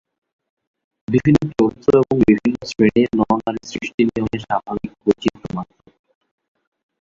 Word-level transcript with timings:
বিভিন্ন 1.07 1.39
চরিত্র 1.51 1.91
এবং 2.01 2.17
বিভিন্ন 2.29 2.57
শ্রেণীর 2.69 3.09
নরনারী 3.19 3.61
সৃষ্টি-নিয়মের 3.71 4.39
স্বাভাবিক 4.45 4.91
বৈচিত্র্য 5.01 5.49
মাত্র। 5.57 5.77